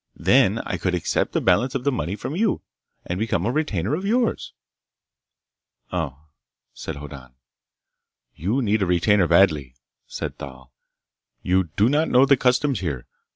[0.17, 2.63] Then I could accept the balance of the money from you,
[3.05, 4.51] and become a retainer of yours."
[5.91, 6.17] "Oh,"
[6.73, 7.35] said Hoddan.
[8.33, 9.75] "You need a retainer badly,"
[10.07, 10.73] said Thal.
[11.43, 13.05] "You do not know the customs here.